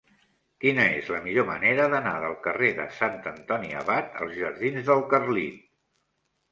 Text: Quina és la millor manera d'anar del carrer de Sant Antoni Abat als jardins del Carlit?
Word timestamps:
Quina 0.63 0.85
és 1.01 1.11
la 1.15 1.19
millor 1.25 1.45
manera 1.49 1.85
d'anar 1.93 2.15
del 2.25 2.33
carrer 2.47 2.73
de 2.81 2.89
Sant 3.01 3.21
Antoni 3.35 3.71
Abat 3.85 4.21
als 4.25 4.35
jardins 4.43 4.93
del 4.93 5.09
Carlit? 5.17 5.67